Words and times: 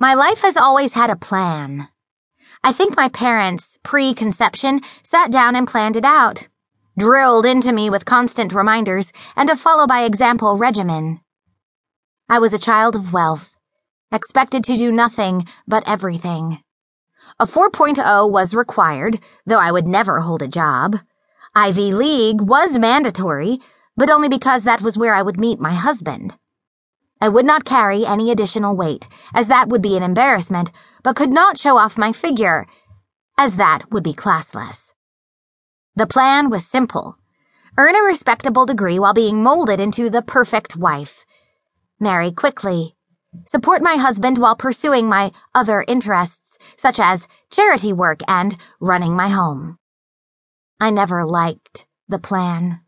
My 0.00 0.14
life 0.14 0.40
has 0.40 0.56
always 0.56 0.94
had 0.94 1.10
a 1.10 1.14
plan. 1.14 1.88
I 2.64 2.72
think 2.72 2.96
my 2.96 3.10
parents, 3.10 3.76
pre 3.82 4.14
conception, 4.14 4.80
sat 5.02 5.30
down 5.30 5.54
and 5.54 5.68
planned 5.68 5.94
it 5.94 6.06
out, 6.06 6.48
drilled 6.98 7.44
into 7.44 7.70
me 7.70 7.90
with 7.90 8.06
constant 8.06 8.54
reminders 8.54 9.12
and 9.36 9.50
a 9.50 9.56
follow 9.56 9.86
by 9.86 10.04
example 10.04 10.56
regimen. 10.56 11.20
I 12.30 12.38
was 12.38 12.54
a 12.54 12.58
child 12.58 12.96
of 12.96 13.12
wealth, 13.12 13.58
expected 14.10 14.64
to 14.64 14.76
do 14.78 14.90
nothing 14.90 15.46
but 15.68 15.86
everything. 15.86 16.62
A 17.38 17.44
4.0 17.44 18.30
was 18.30 18.54
required, 18.54 19.20
though 19.44 19.58
I 19.58 19.70
would 19.70 19.86
never 19.86 20.20
hold 20.20 20.40
a 20.40 20.48
job. 20.48 20.96
Ivy 21.54 21.92
League 21.92 22.40
was 22.40 22.78
mandatory, 22.78 23.58
but 23.98 24.08
only 24.08 24.30
because 24.30 24.64
that 24.64 24.80
was 24.80 24.96
where 24.96 25.12
I 25.12 25.20
would 25.20 25.38
meet 25.38 25.60
my 25.60 25.74
husband. 25.74 26.38
I 27.22 27.28
would 27.28 27.44
not 27.44 27.66
carry 27.66 28.06
any 28.06 28.30
additional 28.30 28.74
weight, 28.74 29.06
as 29.34 29.48
that 29.48 29.68
would 29.68 29.82
be 29.82 29.94
an 29.94 30.02
embarrassment, 30.02 30.72
but 31.02 31.16
could 31.16 31.30
not 31.30 31.58
show 31.58 31.76
off 31.76 31.98
my 31.98 32.12
figure, 32.12 32.66
as 33.36 33.56
that 33.56 33.90
would 33.90 34.02
be 34.02 34.14
classless. 34.14 34.94
The 35.96 36.06
plan 36.06 36.48
was 36.48 36.66
simple. 36.66 37.18
Earn 37.76 37.94
a 37.94 38.02
respectable 38.02 38.64
degree 38.64 38.98
while 38.98 39.12
being 39.12 39.42
molded 39.42 39.80
into 39.80 40.08
the 40.08 40.22
perfect 40.22 40.76
wife, 40.76 41.26
marry 41.98 42.32
quickly, 42.32 42.96
support 43.44 43.82
my 43.82 43.96
husband 43.96 44.38
while 44.38 44.56
pursuing 44.56 45.06
my 45.06 45.30
other 45.54 45.84
interests, 45.86 46.56
such 46.76 46.98
as 46.98 47.28
charity 47.50 47.92
work 47.92 48.20
and 48.28 48.56
running 48.80 49.14
my 49.14 49.28
home. 49.28 49.78
I 50.80 50.88
never 50.88 51.26
liked 51.26 51.84
the 52.08 52.18
plan, 52.18 52.80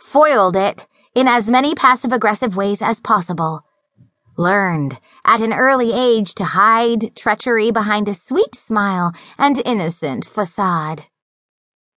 foiled 0.00 0.56
it 0.56 0.88
in 1.14 1.28
as 1.28 1.48
many 1.48 1.76
passive 1.76 2.12
aggressive 2.12 2.56
ways 2.56 2.82
as 2.82 3.00
possible 3.00 3.62
learned 4.38 4.98
at 5.24 5.40
an 5.40 5.52
early 5.52 5.92
age 5.92 6.34
to 6.36 6.44
hide 6.44 7.14
treachery 7.16 7.70
behind 7.70 8.08
a 8.08 8.14
sweet 8.14 8.54
smile 8.54 9.12
and 9.36 9.60
innocent 9.66 10.24
facade. 10.24 11.06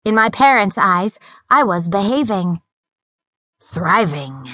In 0.04 0.14
my 0.14 0.30
parents' 0.30 0.78
eyes, 0.78 1.18
I 1.50 1.64
was 1.64 1.88
behaving, 1.88 2.60
thriving, 3.60 4.48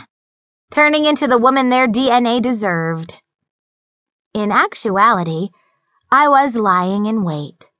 turning 0.70 1.04
into 1.04 1.28
the 1.28 1.38
woman 1.38 1.68
their 1.68 1.86
DNA 1.86 2.40
deserved. 2.40 3.20
In 4.32 4.50
actuality, 4.50 5.50
I 6.10 6.28
was 6.28 6.56
lying 6.56 7.06
in 7.06 7.22
wait, 7.22 7.70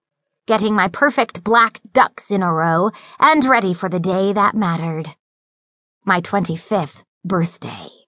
getting 0.47 0.75
my 0.75 0.89
perfect 0.89 1.43
black 1.43 1.81
ducks 1.93 2.31
in 2.31 2.43
a 2.43 2.53
row 2.53 2.91
and 3.19 3.45
ready 3.45 3.73
for 3.75 3.89
the 3.89 3.99
day 3.99 4.33
that 4.33 4.55
mattered. 4.55 5.17
My 6.05 6.21
25th 6.21 7.03
birthday 7.25 8.04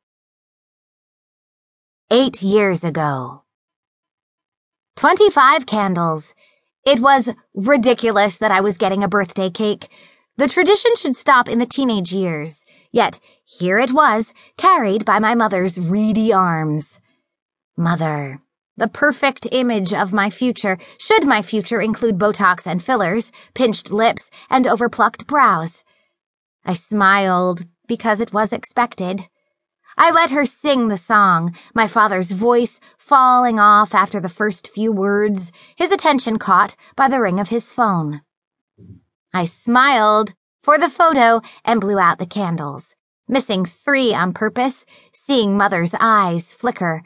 eight 2.11 2.41
years 2.41 2.85
ago. 2.85 3.43
25 4.97 5.67
candles. 5.67 6.35
It 6.85 7.01
was 7.01 7.31
ridiculous 7.55 8.39
that 8.39 8.53
I 8.53 8.61
was 8.61 8.79
getting 8.79 9.03
a 9.03 9.09
birthday 9.09 9.51
cake. 9.51 9.89
The 10.37 10.47
tradition 10.47 10.95
should 10.97 11.17
stop 11.17 11.49
in 11.49 11.59
the 11.59 11.67
teenage 11.67 12.13
years. 12.13 12.65
Yet, 12.93 13.19
here 13.45 13.79
it 13.79 13.93
was, 13.93 14.33
carried 14.57 15.05
by 15.05 15.19
my 15.19 15.35
mother's 15.35 15.81
reedy 15.81 16.33
arms. 16.33 17.01
Mother, 17.77 18.41
the 18.77 18.89
perfect 18.89 19.49
image 19.51 19.93
of 19.93 20.13
my 20.13 20.31
future, 20.31 20.79
should 20.99 21.27
my 21.27 21.43
future 21.43 21.81
include 21.81 22.19
Botox 22.19 22.67
and 22.67 22.83
fillers, 22.83 23.33
pinched 23.55 23.91
lips, 23.91 24.31
and 24.49 24.67
overplucked 24.67 25.27
brows. 25.27 25.83
I 26.65 26.75
smiled 26.75 27.67
because 27.89 28.21
it 28.21 28.33
was 28.33 28.53
expected. 28.53 29.29
I 29.99 30.11
let 30.11 30.31
her 30.31 30.45
sing 30.45 30.89
the 30.89 30.99
song, 30.99 31.57
my 31.75 31.89
father's 31.89 32.31
voice 32.31 32.81
falling 32.99 33.59
off 33.59 33.95
after 33.95 34.21
the 34.21 34.29
first 34.29 34.69
few 34.69 34.93
words, 34.93 35.53
his 35.75 35.91
attention 35.91 36.39
caught 36.39 36.77
by 36.97 37.09
the 37.09 37.21
ring 37.21 37.41
of 37.41 37.49
his 37.49 37.73
phone. 37.73 38.21
I 39.33 39.47
smiled 39.47 40.35
for 40.63 40.77
the 40.77 40.91
photo 40.91 41.41
and 41.65 41.81
blew 41.81 41.99
out 41.99 42.19
the 42.19 42.27
candles, 42.27 42.95
missing 43.27 43.65
three 43.65 44.13
on 44.13 44.35
purpose, 44.35 44.85
seeing 45.13 45.57
Mother's 45.57 45.95
eyes 45.99 46.53
flicker, 46.53 47.03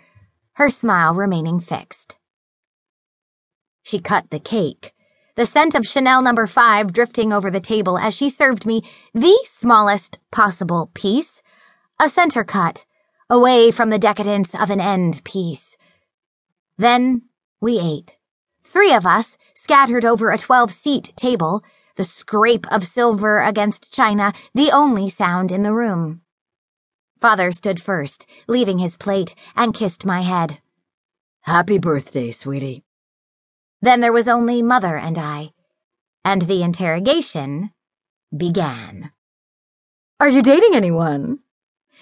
her 0.55 0.69
smile 0.69 1.15
remaining 1.15 1.61
fixed. 1.61 2.17
She 3.85 4.01
cut 4.01 4.31
the 4.31 4.41
cake, 4.41 4.95
the 5.37 5.47
scent 5.47 5.77
of 5.77 5.87
Chanel 5.87 6.23
number 6.23 6.43
no. 6.43 6.49
5 6.49 6.93
drifting 6.93 7.33
over 7.33 7.53
the 7.53 7.61
table 7.61 7.97
as 7.97 8.15
she 8.15 8.29
served 8.29 8.67
me 8.67 8.83
the 9.15 9.39
smallest 9.45 10.19
possible 10.33 10.91
piece 10.93 11.41
a 12.01 12.09
center 12.09 12.43
cut, 12.43 12.87
away 13.29 13.71
from 13.71 13.91
the 13.91 13.99
decadence 13.99 14.55
of 14.55 14.71
an 14.71 14.81
end 14.81 15.23
piece. 15.23 15.77
Then 16.79 17.23
we 17.61 17.79
ate. 17.79 18.17
Three 18.65 18.95
of 18.95 19.05
us, 19.05 19.37
scattered 19.55 20.07
over 20.07 20.31
a 20.31 20.39
12 20.39 20.73
seat 20.73 21.13
table, 21.15 21.63
the 21.97 22.05
scrape 22.05 22.67
of 22.73 22.87
silver 22.87 23.43
against 23.43 23.93
china, 23.93 24.33
the 24.55 24.71
only 24.71 25.11
sound 25.11 25.53
in 25.53 25.63
the 25.63 25.75
room. 25.75 26.23
Father 27.21 27.53
stood 27.53 27.83
first, 27.83 28.25
leaving 28.49 28.79
his 28.79 28.97
plate, 28.97 29.35
and 29.55 29.75
kissed 29.75 30.07
my 30.07 30.23
head. 30.23 30.59
Happy 31.43 31.77
birthday, 31.77 32.31
sweetie. 32.31 32.83
Then 33.83 34.01
there 34.01 34.13
was 34.13 34.27
only 34.27 34.63
Mother 34.63 34.97
and 34.97 35.19
I, 35.19 35.51
and 36.25 36.43
the 36.43 36.63
interrogation 36.63 37.73
began. 38.35 39.13
Are 40.19 40.29
you 40.29 40.41
dating 40.41 40.75
anyone? 40.75 41.41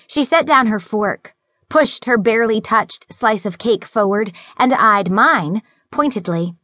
She 0.08 0.24
set 0.24 0.46
down 0.46 0.68
her 0.68 0.80
fork, 0.80 1.34
pushed 1.68 2.06
her 2.06 2.16
barely 2.16 2.62
touched 2.62 3.12
slice 3.12 3.44
of 3.44 3.58
cake 3.58 3.84
forward, 3.84 4.32
and 4.56 4.72
eyed 4.72 5.10
mine 5.10 5.60
pointedly. 5.90 6.54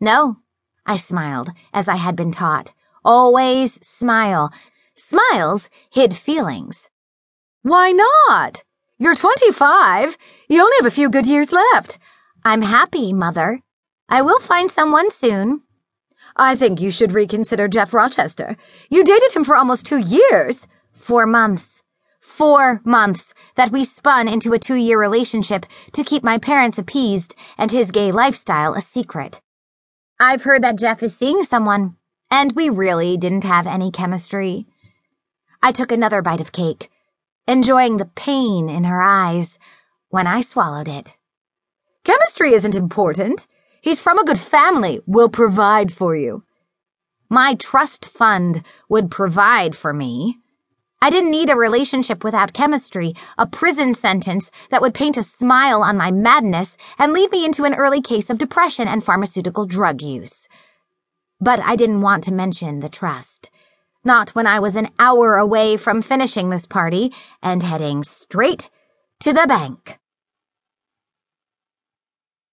No, 0.00 0.38
I 0.86 0.96
smiled, 0.96 1.50
as 1.74 1.88
I 1.88 1.96
had 1.96 2.16
been 2.16 2.32
taught. 2.32 2.72
Always 3.04 3.74
smile. 3.86 4.50
Smiles 4.94 5.68
hid 5.90 6.16
feelings. 6.16 6.88
Why 7.60 7.92
not? 7.92 8.64
You're 8.98 9.14
25. 9.14 10.16
You 10.48 10.62
only 10.62 10.76
have 10.78 10.86
a 10.86 10.90
few 10.90 11.10
good 11.10 11.26
years 11.26 11.52
left. 11.52 11.98
I'm 12.46 12.62
happy, 12.62 13.12
Mother. 13.12 13.60
I 14.08 14.22
will 14.22 14.40
find 14.40 14.70
someone 14.70 15.10
soon. 15.10 15.62
I 16.34 16.56
think 16.56 16.80
you 16.80 16.90
should 16.90 17.12
reconsider 17.12 17.68
Jeff 17.68 17.92
Rochester. 17.92 18.56
You 18.88 19.04
dated 19.04 19.32
him 19.32 19.44
for 19.44 19.56
almost 19.56 19.84
two 19.84 19.98
years. 19.98 20.66
Four 20.92 21.26
months 21.26 21.82
four 22.30 22.80
months 22.84 23.34
that 23.56 23.72
we 23.72 23.84
spun 23.84 24.28
into 24.28 24.52
a 24.52 24.58
two 24.58 24.76
year 24.76 24.98
relationship 24.98 25.66
to 25.92 26.04
keep 26.04 26.22
my 26.22 26.38
parents 26.38 26.78
appeased 26.78 27.34
and 27.58 27.70
his 27.70 27.90
gay 27.90 28.12
lifestyle 28.12 28.74
a 28.74 28.80
secret. 28.80 29.40
I've 30.18 30.44
heard 30.44 30.62
that 30.62 30.78
Jeff 30.78 31.02
is 31.02 31.14
seeing 31.14 31.42
someone, 31.42 31.96
and 32.30 32.52
we 32.52 32.70
really 32.70 33.16
didn't 33.16 33.44
have 33.44 33.66
any 33.66 33.90
chemistry. 33.90 34.66
I 35.62 35.72
took 35.72 35.90
another 35.90 36.22
bite 36.22 36.40
of 36.40 36.52
cake, 36.52 36.88
enjoying 37.48 37.96
the 37.96 38.10
pain 38.14 38.70
in 38.70 38.84
her 38.84 39.02
eyes 39.02 39.58
when 40.08 40.26
I 40.26 40.40
swallowed 40.40 40.88
it. 40.88 41.16
Chemistry 42.04 42.54
isn't 42.54 42.74
important. 42.74 43.46
He's 43.82 44.00
from 44.00 44.18
a 44.18 44.24
good 44.24 44.38
family, 44.38 45.00
will 45.04 45.28
provide 45.28 45.92
for 45.92 46.14
you. 46.14 46.44
My 47.28 47.56
trust 47.56 48.06
fund 48.06 48.62
would 48.88 49.10
provide 49.10 49.74
for 49.76 49.92
me. 49.92 50.38
I 51.02 51.08
didn't 51.08 51.30
need 51.30 51.48
a 51.48 51.56
relationship 51.56 52.22
without 52.22 52.52
chemistry, 52.52 53.14
a 53.38 53.46
prison 53.46 53.94
sentence 53.94 54.50
that 54.70 54.82
would 54.82 54.92
paint 54.92 55.16
a 55.16 55.22
smile 55.22 55.82
on 55.82 55.96
my 55.96 56.10
madness 56.10 56.76
and 56.98 57.14
lead 57.14 57.30
me 57.30 57.46
into 57.46 57.64
an 57.64 57.74
early 57.74 58.02
case 58.02 58.28
of 58.28 58.36
depression 58.36 58.86
and 58.86 59.02
pharmaceutical 59.02 59.64
drug 59.64 60.02
use. 60.02 60.46
But 61.40 61.60
I 61.60 61.74
didn't 61.76 62.02
want 62.02 62.24
to 62.24 62.32
mention 62.34 62.80
the 62.80 62.90
trust. 62.90 63.50
Not 64.04 64.30
when 64.30 64.46
I 64.46 64.60
was 64.60 64.76
an 64.76 64.90
hour 64.98 65.36
away 65.36 65.78
from 65.78 66.02
finishing 66.02 66.50
this 66.50 66.66
party 66.66 67.14
and 67.42 67.62
heading 67.62 68.04
straight 68.04 68.68
to 69.20 69.32
the 69.32 69.46
bank. 69.46 69.99